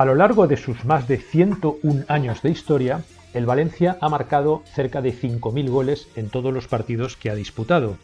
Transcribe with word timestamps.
A 0.00 0.06
lo 0.06 0.14
largo 0.14 0.46
de 0.46 0.56
sus 0.56 0.86
más 0.86 1.08
de 1.08 1.18
101 1.18 2.06
años 2.08 2.40
de 2.40 2.50
historia, 2.50 3.02
el 3.34 3.44
Valencia 3.44 3.98
ha 4.00 4.08
marcado 4.08 4.62
cerca 4.74 5.02
de 5.02 5.12
5.000 5.12 5.68
goles 5.68 6.08
en 6.16 6.30
todos 6.30 6.54
los 6.54 6.66
partidos 6.68 7.18
que 7.18 7.28
ha 7.28 7.34
disputado. 7.34 7.98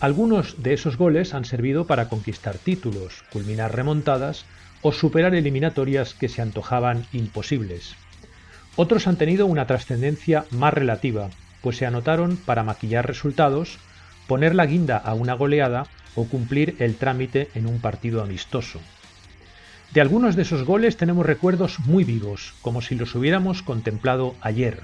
Algunos 0.00 0.62
de 0.62 0.74
esos 0.74 0.98
goles 0.98 1.32
han 1.32 1.46
servido 1.46 1.86
para 1.86 2.10
conquistar 2.10 2.58
títulos, 2.58 3.24
culminar 3.32 3.74
remontadas 3.74 4.44
o 4.82 4.92
superar 4.92 5.34
eliminatorias 5.34 6.12
que 6.12 6.28
se 6.28 6.42
antojaban 6.42 7.06
imposibles. 7.14 7.94
Otros 8.76 9.06
han 9.06 9.16
tenido 9.16 9.46
una 9.46 9.66
trascendencia 9.66 10.44
más 10.50 10.74
relativa, 10.74 11.30
pues 11.62 11.78
se 11.78 11.86
anotaron 11.86 12.36
para 12.36 12.64
maquillar 12.64 13.06
resultados, 13.06 13.78
poner 14.26 14.54
la 14.54 14.66
guinda 14.66 14.98
a 14.98 15.14
una 15.14 15.32
goleada 15.32 15.86
o 16.16 16.26
cumplir 16.26 16.76
el 16.80 16.96
trámite 16.96 17.48
en 17.54 17.66
un 17.66 17.80
partido 17.80 18.22
amistoso. 18.22 18.78
De 19.92 20.00
algunos 20.02 20.36
de 20.36 20.42
esos 20.42 20.64
goles 20.64 20.96
tenemos 20.96 21.24
recuerdos 21.24 21.78
muy 21.80 22.04
vivos, 22.04 22.54
como 22.60 22.82
si 22.82 22.94
los 22.94 23.14
hubiéramos 23.14 23.62
contemplado 23.62 24.34
ayer. 24.42 24.80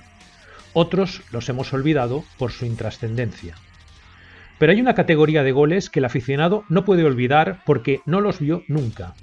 Otros 0.73 1.23
los 1.31 1.49
hemos 1.49 1.73
olvidado 1.73 2.25
por 2.39 2.53
su 2.53 2.65
intrascendencia. 2.65 3.55
Pero 4.59 4.73
hay 4.73 4.81
una 4.81 4.95
categoría 4.95 5.43
de 5.43 5.53
goles 5.53 5.91
que 5.91 5.99
el 5.99 6.07
aficionado 6.07 6.65
no 6.69 6.85
puede 6.85 7.05
olvidar 7.05 7.61
porque 7.67 8.01
no 8.07 8.21
los 8.21 8.39
vio 8.39 8.63
nunca. 8.67 9.15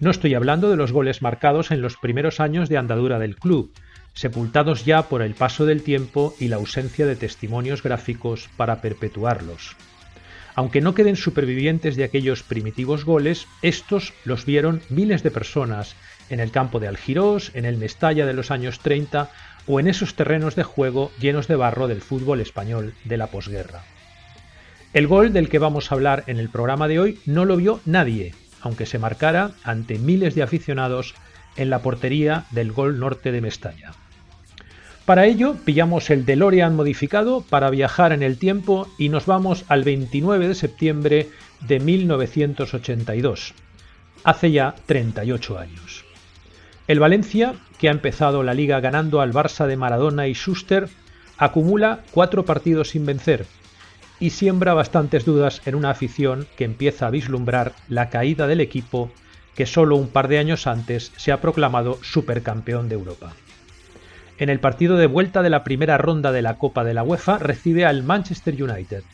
No 0.00 0.10
estoy 0.10 0.34
hablando 0.34 0.70
de 0.70 0.76
los 0.76 0.92
goles 0.92 1.20
marcados 1.20 1.70
en 1.70 1.82
los 1.82 1.96
primeros 1.96 2.40
años 2.40 2.68
de 2.68 2.78
andadura 2.78 3.18
del 3.18 3.36
club, 3.36 3.72
sepultados 4.14 4.84
ya 4.84 5.04
por 5.04 5.22
el 5.22 5.34
paso 5.34 5.66
del 5.66 5.82
tiempo 5.82 6.34
y 6.40 6.48
la 6.48 6.56
ausencia 6.56 7.06
de 7.06 7.16
testimonios 7.16 7.82
gráficos 7.82 8.48
para 8.56 8.80
perpetuarlos. 8.80 9.76
Aunque 10.54 10.80
no 10.80 10.94
queden 10.94 11.16
supervivientes 11.16 11.96
de 11.96 12.04
aquellos 12.04 12.42
primitivos 12.42 13.04
goles, 13.04 13.46
estos 13.62 14.12
los 14.24 14.44
vieron 14.44 14.82
miles 14.90 15.22
de 15.22 15.30
personas 15.30 15.96
en 16.28 16.40
el 16.40 16.50
campo 16.50 16.78
de 16.78 16.88
Algirós, 16.88 17.50
en 17.54 17.64
el 17.64 17.78
Mestalla 17.78 18.26
de 18.26 18.34
los 18.34 18.50
años 18.50 18.80
30 18.80 19.30
o 19.66 19.80
en 19.80 19.88
esos 19.88 20.14
terrenos 20.14 20.54
de 20.56 20.62
juego 20.62 21.10
llenos 21.20 21.48
de 21.48 21.56
barro 21.56 21.88
del 21.88 22.02
fútbol 22.02 22.40
español 22.40 22.94
de 23.04 23.16
la 23.16 23.28
posguerra. 23.28 23.84
El 24.92 25.06
gol 25.06 25.32
del 25.32 25.48
que 25.48 25.58
vamos 25.58 25.90
a 25.90 25.94
hablar 25.94 26.24
en 26.26 26.38
el 26.38 26.50
programa 26.50 26.86
de 26.86 27.00
hoy 27.00 27.18
no 27.24 27.46
lo 27.46 27.56
vio 27.56 27.80
nadie, 27.86 28.34
aunque 28.60 28.84
se 28.84 28.98
marcara 28.98 29.52
ante 29.64 29.98
miles 29.98 30.34
de 30.34 30.42
aficionados 30.42 31.14
en 31.56 31.70
la 31.70 31.80
portería 31.80 32.44
del 32.50 32.72
Gol 32.72 32.98
Norte 32.98 33.32
de 33.32 33.40
Mestalla. 33.40 33.92
Para 35.04 35.26
ello, 35.26 35.56
pillamos 35.64 36.10
el 36.10 36.24
DeLorean 36.24 36.76
modificado 36.76 37.40
para 37.40 37.70
viajar 37.70 38.12
en 38.12 38.22
el 38.22 38.38
tiempo 38.38 38.88
y 38.98 39.08
nos 39.08 39.26
vamos 39.26 39.64
al 39.66 39.82
29 39.82 40.46
de 40.46 40.54
septiembre 40.54 41.28
de 41.60 41.80
1982, 41.80 43.52
hace 44.22 44.52
ya 44.52 44.76
38 44.86 45.58
años. 45.58 46.04
El 46.86 47.00
Valencia, 47.00 47.54
que 47.78 47.88
ha 47.88 47.92
empezado 47.92 48.44
la 48.44 48.54
liga 48.54 48.78
ganando 48.78 49.20
al 49.20 49.32
Barça 49.32 49.66
de 49.66 49.76
Maradona 49.76 50.28
y 50.28 50.34
Schuster, 50.34 50.88
acumula 51.36 52.04
cuatro 52.12 52.44
partidos 52.44 52.90
sin 52.90 53.04
vencer 53.04 53.46
y 54.20 54.30
siembra 54.30 54.72
bastantes 54.72 55.24
dudas 55.24 55.62
en 55.66 55.74
una 55.74 55.90
afición 55.90 56.46
que 56.56 56.64
empieza 56.64 57.08
a 57.08 57.10
vislumbrar 57.10 57.72
la 57.88 58.08
caída 58.08 58.46
del 58.46 58.60
equipo 58.60 59.10
que 59.56 59.66
solo 59.66 59.96
un 59.96 60.08
par 60.08 60.28
de 60.28 60.38
años 60.38 60.68
antes 60.68 61.12
se 61.16 61.32
ha 61.32 61.40
proclamado 61.40 61.98
supercampeón 62.02 62.88
de 62.88 62.94
Europa 62.94 63.32
en 64.42 64.48
el 64.48 64.58
partido 64.58 64.96
de 64.96 65.06
vuelta 65.06 65.40
de 65.40 65.50
la 65.50 65.62
primera 65.62 65.98
ronda 65.98 66.32
de 66.32 66.42
la 66.42 66.58
Copa 66.58 66.82
de 66.82 66.94
la 66.94 67.04
UEFA 67.04 67.38
recibe 67.38 67.86
al 67.86 68.02
Manchester 68.02 68.60
United, 68.60 69.04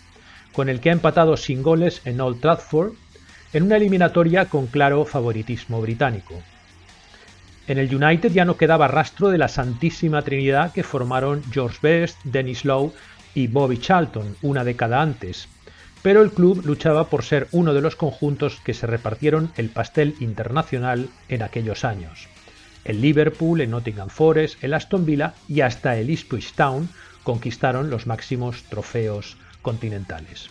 con 0.52 0.70
el 0.70 0.80
que 0.80 0.88
ha 0.88 0.94
empatado 0.94 1.36
sin 1.36 1.62
goles 1.62 2.00
en 2.06 2.18
Old 2.18 2.40
Trafford 2.40 2.94
en 3.52 3.64
una 3.64 3.76
eliminatoria 3.76 4.46
con 4.46 4.68
claro 4.68 5.04
favoritismo 5.04 5.82
británico. 5.82 6.32
En 7.66 7.76
el 7.76 7.94
United 7.94 8.32
ya 8.32 8.46
no 8.46 8.56
quedaba 8.56 8.88
rastro 8.88 9.28
de 9.28 9.36
la 9.36 9.48
santísima 9.48 10.22
trinidad 10.22 10.72
que 10.72 10.82
formaron 10.82 11.42
George 11.52 11.76
Best, 11.82 12.16
Dennis 12.24 12.64
Lowe 12.64 12.94
y 13.34 13.48
Bobby 13.48 13.76
Charlton 13.76 14.34
una 14.40 14.64
década 14.64 15.02
antes, 15.02 15.46
pero 16.00 16.22
el 16.22 16.30
club 16.30 16.62
luchaba 16.64 17.10
por 17.10 17.22
ser 17.22 17.48
uno 17.52 17.74
de 17.74 17.82
los 17.82 17.96
conjuntos 17.96 18.62
que 18.64 18.72
se 18.72 18.86
repartieron 18.86 19.52
el 19.58 19.68
pastel 19.68 20.14
internacional 20.20 21.10
en 21.28 21.42
aquellos 21.42 21.84
años 21.84 22.30
el 22.84 23.00
Liverpool, 23.00 23.60
el 23.60 23.70
Nottingham 23.70 24.08
Forest, 24.08 24.62
el 24.62 24.74
Aston 24.74 25.04
Villa 25.04 25.34
y 25.48 25.60
hasta 25.60 25.96
el 25.96 26.10
Ipswich 26.10 26.54
Town 26.54 26.88
conquistaron 27.22 27.90
los 27.90 28.06
máximos 28.06 28.62
trofeos 28.64 29.36
continentales. 29.62 30.50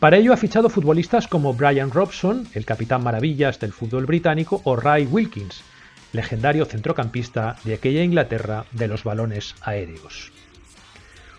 Para 0.00 0.16
ello 0.16 0.32
ha 0.32 0.36
fichado 0.36 0.68
futbolistas 0.68 1.28
como 1.28 1.54
Brian 1.54 1.92
Robson, 1.92 2.48
el 2.54 2.64
capitán 2.64 3.04
maravillas 3.04 3.60
del 3.60 3.72
fútbol 3.72 4.06
británico, 4.06 4.60
o 4.64 4.74
Ray 4.74 5.06
Wilkins, 5.06 5.62
legendario 6.12 6.64
centrocampista 6.64 7.56
de 7.64 7.74
aquella 7.74 8.02
Inglaterra 8.02 8.66
de 8.72 8.88
los 8.88 9.04
balones 9.04 9.54
aéreos. 9.62 10.32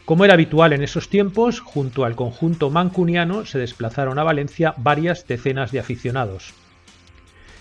Como 0.06 0.26
era 0.26 0.34
habitual 0.34 0.74
en 0.74 0.84
esos 0.84 1.10
tiempos, 1.10 1.60
junto 1.60 2.04
al 2.04 2.16
conjunto 2.16 2.70
mancuniano 2.70 3.46
se 3.46 3.60
desplazaron 3.60 4.20
a 4.20 4.24
Valencia 4.24 4.74
varias 4.78 5.28
decenas 5.28 5.72
de 5.72 5.80
aficionados. 5.80 6.54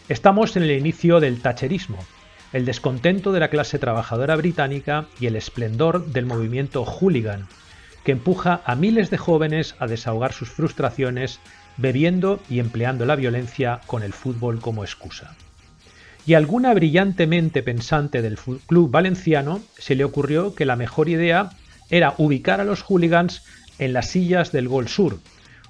Estamos 0.09 0.57
en 0.57 0.65
el 0.65 0.73
inicio 0.73 1.21
del 1.21 1.41
tacherismo, 1.41 1.99
el 2.53 2.65
descontento 2.65 3.33
de 3.33 3.39
la 3.39 3.49
clase 3.49 3.79
trabajadora 3.79 4.35
británica 4.35 5.07
y 5.21 5.27
el 5.27 5.37
esplendor 5.37 6.07
del 6.07 6.27
movimiento 6.27 6.85
hooligan, 6.85 7.47
que 8.05 8.13
empuja 8.13 8.63
a 8.65 8.75
miles 8.75 9.11
de 9.11 9.17
jóvenes 9.17 9.77
a 9.79 9.87
desahogar 9.87 10.33
sus 10.33 10.51
frustraciones 10.51 11.39
bebiendo 11.77 12.41
y 12.51 12.59
empleando 12.59 13.07
la 13.07 13.15
violencia 13.15 13.81
con 13.87 14.03
el 14.03 14.13
fútbol 14.13 14.61
como 14.61 14.83
excusa. 14.83 15.37
Y 16.27 16.35
alguna 16.35 16.75
brillantemente 16.75 17.63
pensante 17.63 18.23
del 18.23 18.39
club 18.39 18.91
valenciano 18.91 19.61
se 19.79 19.95
le 19.95 20.05
ocurrió 20.05 20.55
que 20.55 20.67
la 20.67 20.77
mejor 20.77 21.09
idea 21.09 21.51
era 21.91 22.15
ubicar 22.19 22.61
a 22.61 22.65
los 22.65 22.83
hooligans 22.83 23.45
en 23.79 23.93
las 23.93 24.09
sillas 24.09 24.51
del 24.51 24.69
Gol 24.69 24.89
Sur, 24.89 25.19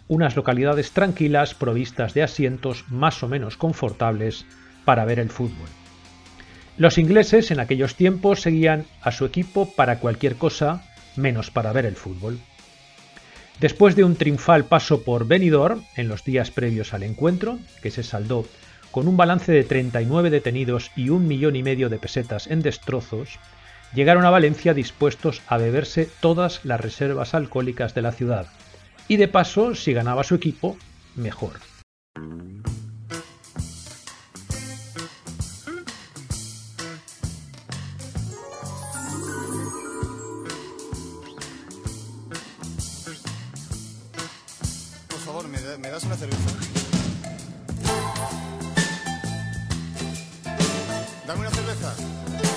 unas 0.08 0.36
localidades 0.36 0.92
tranquilas 0.92 1.54
provistas 1.54 2.14
de 2.14 2.22
asientos 2.22 2.84
más 2.88 3.22
o 3.22 3.28
menos 3.28 3.56
confortables 3.56 4.46
para 4.84 5.04
ver 5.04 5.18
el 5.18 5.30
fútbol. 5.30 5.68
Los 6.76 6.98
ingleses 6.98 7.50
en 7.50 7.60
aquellos 7.60 7.94
tiempos 7.94 8.40
seguían 8.40 8.86
a 9.02 9.12
su 9.12 9.24
equipo 9.24 9.72
para 9.74 9.98
cualquier 9.98 10.36
cosa 10.36 10.82
menos 11.16 11.50
para 11.50 11.72
ver 11.72 11.86
el 11.86 11.96
fútbol. 11.96 12.38
Después 13.60 13.94
de 13.94 14.04
un 14.04 14.16
triunfal 14.16 14.64
paso 14.64 15.02
por 15.02 15.26
Benidorm 15.26 15.84
en 15.96 16.08
los 16.08 16.24
días 16.24 16.50
previos 16.50 16.94
al 16.94 17.02
encuentro, 17.02 17.58
que 17.82 17.90
se 17.90 18.02
saldó 18.02 18.46
con 18.90 19.08
un 19.08 19.16
balance 19.16 19.52
de 19.52 19.64
39 19.64 20.30
detenidos 20.30 20.90
y 20.96 21.10
un 21.10 21.28
millón 21.28 21.56
y 21.56 21.62
medio 21.62 21.88
de 21.88 21.98
pesetas 21.98 22.46
en 22.46 22.60
destrozos, 22.60 23.38
llegaron 23.94 24.24
a 24.24 24.30
Valencia 24.30 24.74
dispuestos 24.74 25.42
a 25.46 25.58
beberse 25.58 26.08
todas 26.20 26.64
las 26.64 26.80
reservas 26.80 27.34
alcohólicas 27.34 27.94
de 27.94 28.02
la 28.02 28.12
ciudad. 28.12 28.46
Y 29.08 29.16
de 29.16 29.28
paso, 29.28 29.74
si 29.74 29.92
ganaba 29.92 30.24
su 30.24 30.34
equipo, 30.34 30.76
mejor. 31.16 31.60
¿me 45.78 45.90
das 45.90 46.04
una 46.04 46.16
cerveza? 46.16 46.50
Dame 51.26 51.40
una 51.40 51.50
cerveza. 51.50 52.51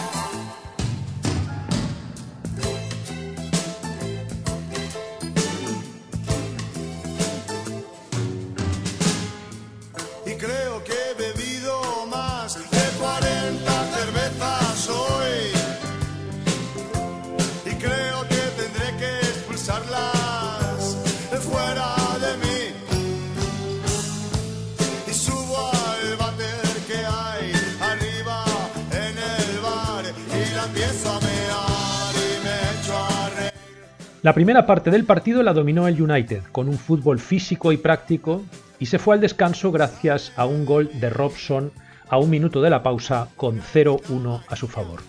La 34.25 34.33
primera 34.33 34.66
parte 34.66 34.89
del 34.89 35.06
partido 35.06 35.44
la 35.44 35.54
dominó 35.54 35.88
el 35.88 36.01
United, 36.01 36.42
con 36.51 36.68
un 36.68 36.80
fútbol 36.80 37.19
físico 37.19 37.72
y 37.72 37.77
práctico, 37.77 38.44
y 38.80 38.88
se 38.88 38.98
fue 38.98 39.13
al 39.13 39.22
descanso 39.22 39.72
gracias 39.72 40.33
a 40.36 40.48
un 40.48 40.66
gol 40.66 40.89
de 41.00 41.12
Robson 41.12 41.72
a 42.10 42.18
un 42.18 42.31
minuto 42.31 42.62
de 42.62 42.72
la 42.72 42.81
pausa 42.81 43.30
con 43.36 43.62
0-1 43.62 44.42
a 44.48 44.56
su 44.56 44.68
favor. 44.68 45.01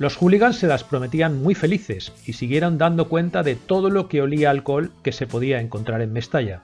Los 0.00 0.16
hooligans 0.16 0.56
se 0.56 0.66
las 0.66 0.82
prometían 0.82 1.40
muy 1.40 1.54
felices 1.54 2.12
y 2.26 2.32
siguieron 2.32 2.78
dando 2.78 3.08
cuenta 3.08 3.44
de 3.44 3.54
todo 3.54 3.90
lo 3.90 4.08
que 4.08 4.22
olía 4.22 4.50
alcohol 4.50 4.90
que 5.04 5.12
se 5.12 5.28
podía 5.28 5.60
encontrar 5.60 6.00
en 6.00 6.12
Mestalla. 6.12 6.62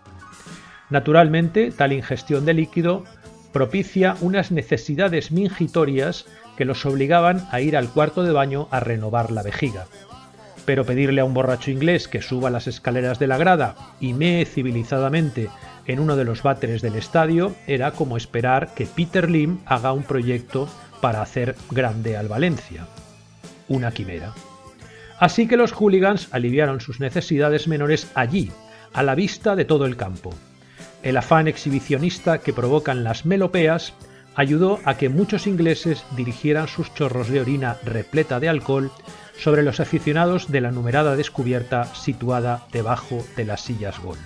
Naturalmente, 0.91 1.71
tal 1.71 1.93
ingestión 1.93 2.45
de 2.45 2.55
líquido 2.55 3.05
propicia 3.53 4.17
unas 4.21 4.51
necesidades 4.51 5.31
mingitorias 5.31 6.27
que 6.57 6.65
los 6.65 6.85
obligaban 6.87 7.47
a 7.51 7.61
ir 7.61 7.77
al 7.77 7.89
cuarto 7.89 8.23
de 8.23 8.33
baño 8.33 8.69
a 8.71 8.81
renovar 8.81 9.31
la 9.31 9.43
vejiga. 9.43 9.87
Pero 10.65 10.85
pedirle 10.85 11.21
a 11.21 11.25
un 11.25 11.35
borracho 11.35 11.71
inglés 11.71 12.09
que 12.09 12.23
suba 12.23 12.51
las 12.51 12.67
escaleras 12.67 13.19
de 13.19 13.27
la 13.27 13.39
grada 13.39 13.77
y 14.01 14.15
mee 14.15 14.45
civilizadamente 14.45 15.49
en 15.87 16.01
uno 16.01 16.17
de 16.17 16.25
los 16.25 16.43
váteres 16.43 16.83
del 16.83 16.97
estadio 16.97 17.55
era 17.67 17.93
como 17.93 18.17
esperar 18.17 18.75
que 18.75 18.87
Peter 18.87 19.31
Lim 19.31 19.59
haga 19.67 19.93
un 19.93 20.03
proyecto 20.03 20.69
para 21.01 21.23
hacer 21.23 21.55
grande 21.71 22.17
al 22.17 22.29
Valencia. 22.29 22.87
Una 23.69 23.93
quimera. 23.93 24.33
Así 25.19 25.47
que 25.47 25.57
los 25.57 25.73
hooligans 25.73 26.29
aliviaron 26.33 26.81
sus 26.81 27.01
necesidades 27.01 27.69
menores 27.69 28.11
allí, 28.15 28.51
a 28.93 29.03
la 29.03 29.15
vista 29.15 29.57
de 29.57 29.65
todo 29.65 29.87
el 29.87 29.97
campo. 29.97 30.35
El 31.03 31.17
afán 31.17 31.47
exhibicionista 31.47 32.39
que 32.39 32.53
provocan 32.53 33.05
las 33.05 33.25
melopeas 33.25 33.95
ayudó 34.37 34.81
a 34.85 34.97
que 34.97 35.09
muchos 35.09 35.47
ingleses 35.47 36.05
dirigieran 36.15 36.69
sus 36.69 36.93
chorros 36.95 37.29
de 37.29 37.41
orina 37.41 37.79
repleta 37.85 38.39
de 38.39 38.49
alcohol 38.49 38.93
sobre 39.39 39.63
los 39.63 39.81
aficionados 39.81 40.53
de 40.53 40.61
la 40.61 40.71
numerada 40.71 41.17
descubierta 41.17 41.87
situada 41.95 42.67
debajo 42.73 43.25
de 43.37 43.45
las 43.47 43.63
sillas 43.63 43.99
gol. 43.99 44.19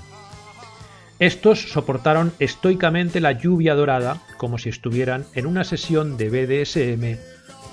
Estos 1.21 1.73
soportaron 1.73 2.33
estoicamente 2.39 3.21
la 3.21 3.33
lluvia 3.33 3.75
dorada 3.75 4.19
como 4.37 4.59
si 4.59 4.69
estuvieran 4.69 5.27
en 5.35 5.47
una 5.47 5.65
sesión 5.65 6.17
de 6.17 6.31
BDSM 6.31 7.19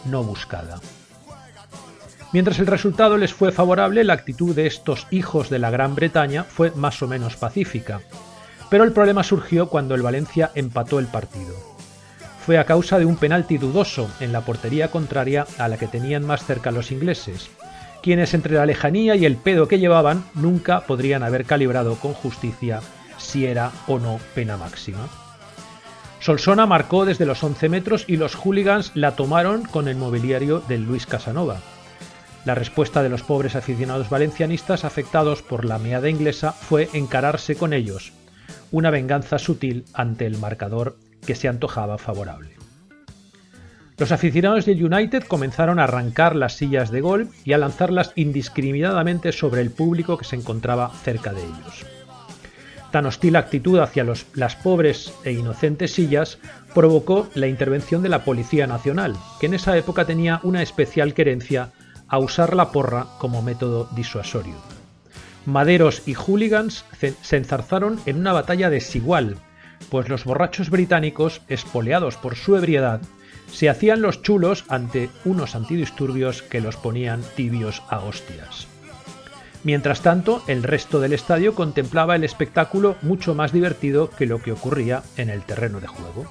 no 0.09 0.23
buscada. 0.23 0.79
Mientras 2.33 2.59
el 2.59 2.67
resultado 2.67 3.17
les 3.17 3.33
fue 3.33 3.53
favorable, 3.53 4.03
la 4.03 4.13
actitud 4.13 4.53
de 4.53 4.67
estos 4.67 5.07
hijos 5.11 5.49
de 5.49 5.59
la 5.59 5.71
Gran 5.71 5.95
Bretaña 5.95 6.43
fue 6.43 6.71
más 6.71 7.01
o 7.01 7.07
menos 7.07 7.37
pacífica, 7.37 8.01
pero 8.69 8.83
el 8.83 8.91
problema 8.91 9.23
surgió 9.23 9.69
cuando 9.69 9.95
el 9.95 10.01
Valencia 10.01 10.51
empató 10.53 10.99
el 10.99 11.07
partido. 11.07 11.76
Fue 12.47 12.57
a 12.57 12.63
causa 12.63 12.97
de 12.97 13.03
un 13.03 13.17
penalti 13.17 13.57
dudoso 13.57 14.09
en 14.21 14.31
la 14.31 14.39
portería 14.39 14.89
contraria 14.89 15.45
a 15.57 15.67
la 15.67 15.75
que 15.75 15.85
tenían 15.85 16.25
más 16.25 16.45
cerca 16.45 16.71
los 16.71 16.93
ingleses, 16.93 17.49
quienes 18.01 18.33
entre 18.33 18.55
la 18.55 18.65
lejanía 18.65 19.17
y 19.17 19.25
el 19.25 19.35
pedo 19.35 19.67
que 19.67 19.79
llevaban 19.79 20.23
nunca 20.33 20.85
podrían 20.85 21.23
haber 21.23 21.43
calibrado 21.43 21.95
con 21.95 22.13
justicia 22.13 22.79
si 23.17 23.45
era 23.45 23.73
o 23.85 23.99
no 23.99 24.17
pena 24.33 24.55
máxima. 24.55 25.09
Solsona 26.21 26.65
marcó 26.65 27.03
desde 27.03 27.25
los 27.25 27.43
11 27.43 27.67
metros 27.67 28.05
y 28.07 28.15
los 28.15 28.35
hooligans 28.35 28.91
la 28.93 29.17
tomaron 29.17 29.63
con 29.63 29.89
el 29.89 29.97
mobiliario 29.97 30.61
del 30.69 30.85
Luis 30.85 31.05
Casanova. 31.05 31.57
La 32.45 32.55
respuesta 32.55 33.03
de 33.03 33.09
los 33.09 33.23
pobres 33.23 33.57
aficionados 33.57 34.09
valencianistas 34.09 34.85
afectados 34.85 35.41
por 35.41 35.65
la 35.65 35.79
meada 35.79 36.09
inglesa 36.09 36.53
fue 36.53 36.87
encararse 36.93 37.57
con 37.57 37.73
ellos, 37.73 38.13
una 38.71 38.89
venganza 38.89 39.37
sutil 39.37 39.83
ante 39.93 40.25
el 40.25 40.37
marcador 40.37 40.95
que 41.25 41.35
se 41.35 41.47
antojaba 41.47 41.97
favorable. 41.97 42.57
Los 43.97 44.11
aficionados 44.11 44.65
del 44.65 44.83
United 44.83 45.23
comenzaron 45.23 45.79
a 45.79 45.85
arrancar 45.85 46.35
las 46.35 46.55
sillas 46.55 46.91
de 46.91 47.01
gol 47.01 47.29
y 47.43 47.53
a 47.53 47.57
lanzarlas 47.57 48.11
indiscriminadamente 48.15 49.31
sobre 49.31 49.61
el 49.61 49.71
público 49.71 50.17
que 50.17 50.25
se 50.25 50.35
encontraba 50.35 50.91
cerca 51.03 51.33
de 51.33 51.41
ellos. 51.41 51.85
Tan 52.91 53.07
hostil 53.07 53.35
actitud 53.35 53.79
hacia 53.79 54.05
las 54.35 54.55
pobres 54.55 55.13
e 55.23 55.31
inocentes 55.31 55.93
sillas 55.93 56.37
provocó 56.75 57.27
la 57.33 57.47
intervención 57.47 58.03
de 58.03 58.09
la 58.09 58.23
Policía 58.23 58.67
Nacional, 58.67 59.15
que 59.39 59.47
en 59.47 59.55
esa 59.55 59.75
época 59.75 60.05
tenía 60.05 60.39
una 60.43 60.61
especial 60.61 61.15
querencia 61.15 61.71
a 62.07 62.19
usar 62.19 62.55
la 62.55 62.71
porra 62.71 63.07
como 63.17 63.41
método 63.41 63.89
disuasorio. 63.95 64.55
Maderos 65.45 66.03
y 66.05 66.13
hooligans 66.13 66.85
se 67.21 67.37
enzarzaron 67.37 67.99
en 68.05 68.17
una 68.17 68.31
batalla 68.31 68.69
desigual, 68.69 69.37
pues 69.89 70.09
los 70.09 70.25
borrachos 70.25 70.69
británicos, 70.69 71.41
espoleados 71.47 72.17
por 72.17 72.35
su 72.35 72.55
ebriedad, 72.55 73.01
se 73.51 73.69
hacían 73.69 74.01
los 74.01 74.21
chulos 74.21 74.65
ante 74.67 75.09
unos 75.25 75.55
antidisturbios 75.55 76.41
que 76.41 76.61
los 76.61 76.75
ponían 76.75 77.21
tibios 77.35 77.81
a 77.89 77.99
hostias. 77.99 78.67
Mientras 79.63 80.01
tanto, 80.01 80.43
el 80.47 80.63
resto 80.63 80.99
del 80.99 81.13
estadio 81.13 81.55
contemplaba 81.55 82.15
el 82.15 82.23
espectáculo 82.23 82.95
mucho 83.01 83.35
más 83.35 83.51
divertido 83.51 84.09
que 84.09 84.25
lo 84.25 84.41
que 84.41 84.51
ocurría 84.51 85.03
en 85.17 85.29
el 85.29 85.41
terreno 85.43 85.79
de 85.79 85.87
juego. 85.87 86.25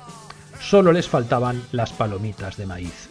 Solo 0.60 0.92
les 0.92 1.08
faltaban 1.08 1.62
las 1.72 1.92
palomitas 1.92 2.56
de 2.56 2.66
maíz 2.66 3.08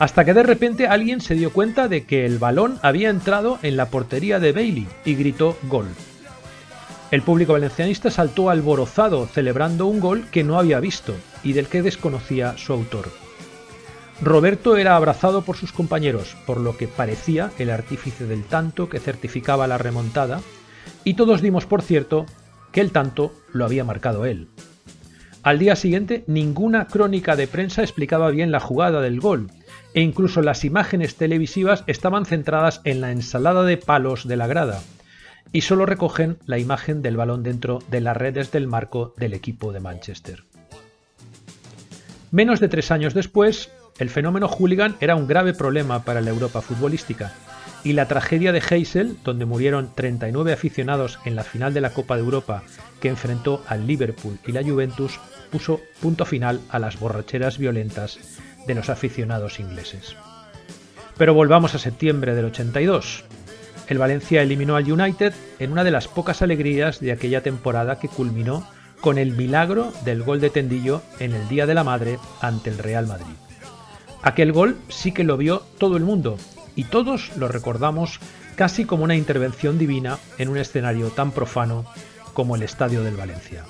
hasta 0.00 0.24
que 0.24 0.32
de 0.32 0.42
repente 0.42 0.88
alguien 0.88 1.20
se 1.20 1.34
dio 1.34 1.52
cuenta 1.52 1.86
de 1.86 2.06
que 2.06 2.24
el 2.24 2.38
balón 2.38 2.78
había 2.80 3.10
entrado 3.10 3.58
en 3.62 3.76
la 3.76 3.90
portería 3.90 4.40
de 4.40 4.52
Bailey 4.52 4.88
y 5.04 5.14
gritó 5.14 5.58
gol. 5.64 5.88
El 7.10 7.22
público 7.22 7.54
valencianista 7.54 8.10
saltó 8.10 8.50
alborozado 8.50 9.26
celebrando 9.26 9.86
un 9.86 9.98
gol 9.98 10.26
que 10.30 10.44
no 10.44 10.58
había 10.58 10.78
visto 10.78 11.14
y 11.42 11.54
del 11.54 11.66
que 11.66 11.82
desconocía 11.82 12.56
su 12.56 12.72
autor. 12.72 13.10
Roberto 14.22 14.76
era 14.76 14.96
abrazado 14.96 15.42
por 15.42 15.56
sus 15.56 15.72
compañeros, 15.72 16.36
por 16.46 16.60
lo 16.60 16.76
que 16.76 16.86
parecía 16.86 17.50
el 17.58 17.70
artífice 17.70 18.26
del 18.26 18.44
tanto 18.44 18.88
que 18.88 19.00
certificaba 19.00 19.66
la 19.66 19.78
remontada, 19.78 20.40
y 21.04 21.14
todos 21.14 21.40
dimos 21.40 21.66
por 21.66 21.82
cierto 21.82 22.26
que 22.70 22.80
el 22.80 22.92
tanto 22.92 23.32
lo 23.52 23.64
había 23.64 23.82
marcado 23.82 24.24
él. 24.26 24.48
Al 25.42 25.58
día 25.58 25.74
siguiente 25.74 26.22
ninguna 26.26 26.86
crónica 26.86 27.34
de 27.34 27.48
prensa 27.48 27.82
explicaba 27.82 28.30
bien 28.30 28.52
la 28.52 28.60
jugada 28.60 29.00
del 29.00 29.20
gol, 29.20 29.50
e 29.94 30.02
incluso 30.02 30.42
las 30.42 30.64
imágenes 30.64 31.16
televisivas 31.16 31.82
estaban 31.86 32.26
centradas 32.26 32.82
en 32.84 33.00
la 33.00 33.10
ensalada 33.10 33.64
de 33.64 33.78
palos 33.78 34.28
de 34.28 34.36
la 34.36 34.46
grada, 34.46 34.82
y 35.52 35.62
solo 35.62 35.86
recogen 35.86 36.38
la 36.46 36.58
imagen 36.58 37.02
del 37.02 37.16
balón 37.16 37.42
dentro 37.42 37.80
de 37.90 38.00
las 38.00 38.16
redes 38.16 38.52
del 38.52 38.66
marco 38.66 39.14
del 39.16 39.34
equipo 39.34 39.72
de 39.72 39.80
Manchester. 39.80 40.44
Menos 42.30 42.60
de 42.60 42.68
tres 42.68 42.90
años 42.90 43.14
después, 43.14 43.70
el 43.98 44.10
fenómeno 44.10 44.48
hooligan 44.48 44.96
era 45.00 45.16
un 45.16 45.26
grave 45.26 45.52
problema 45.52 46.04
para 46.04 46.20
la 46.20 46.30
Europa 46.30 46.60
futbolística, 46.60 47.32
y 47.84 47.94
la 47.94 48.06
tragedia 48.06 48.52
de 48.52 48.62
Heysel, 48.68 49.16
donde 49.24 49.46
murieron 49.46 49.90
39 49.94 50.52
aficionados 50.52 51.18
en 51.24 51.34
la 51.34 51.44
final 51.44 51.72
de 51.74 51.80
la 51.80 51.90
Copa 51.90 52.16
de 52.16 52.22
Europa 52.22 52.62
que 53.00 53.08
enfrentó 53.08 53.62
al 53.66 53.86
Liverpool 53.86 54.38
y 54.46 54.52
la 54.52 54.62
Juventus, 54.62 55.18
puso 55.50 55.80
punto 56.00 56.24
final 56.24 56.60
a 56.68 56.78
las 56.78 57.00
borracheras 57.00 57.58
violentas 57.58 58.18
de 58.66 58.74
los 58.74 58.90
aficionados 58.90 59.58
ingleses. 59.58 60.16
Pero 61.16 61.34
volvamos 61.34 61.74
a 61.74 61.78
septiembre 61.78 62.34
del 62.34 62.46
82. 62.46 63.24
El 63.90 63.98
Valencia 63.98 64.40
eliminó 64.40 64.76
al 64.76 64.90
United 64.90 65.34
en 65.58 65.72
una 65.72 65.82
de 65.82 65.90
las 65.90 66.06
pocas 66.06 66.42
alegrías 66.42 67.00
de 67.00 67.10
aquella 67.10 67.42
temporada 67.42 67.98
que 67.98 68.06
culminó 68.06 68.64
con 69.00 69.18
el 69.18 69.32
milagro 69.32 69.92
del 70.04 70.22
gol 70.22 70.40
de 70.40 70.48
Tendillo 70.48 71.02
en 71.18 71.34
el 71.34 71.48
Día 71.48 71.66
de 71.66 71.74
la 71.74 71.82
Madre 71.82 72.20
ante 72.40 72.70
el 72.70 72.78
Real 72.78 73.08
Madrid. 73.08 73.34
Aquel 74.22 74.52
gol 74.52 74.78
sí 74.90 75.10
que 75.10 75.24
lo 75.24 75.36
vio 75.36 75.64
todo 75.78 75.96
el 75.96 76.04
mundo 76.04 76.38
y 76.76 76.84
todos 76.84 77.36
lo 77.36 77.48
recordamos 77.48 78.20
casi 78.54 78.84
como 78.84 79.02
una 79.02 79.16
intervención 79.16 79.76
divina 79.76 80.18
en 80.38 80.50
un 80.50 80.58
escenario 80.58 81.08
tan 81.08 81.32
profano 81.32 81.84
como 82.32 82.54
el 82.54 82.62
Estadio 82.62 83.02
del 83.02 83.16
Valencia. 83.16 83.64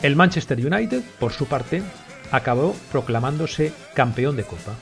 El 0.00 0.14
Manchester 0.14 0.64
United, 0.64 1.02
por 1.18 1.32
su 1.32 1.46
parte, 1.46 1.82
acabó 2.30 2.76
proclamándose 2.92 3.72
campeón 3.94 4.36
de 4.36 4.44
Copa. 4.44 4.76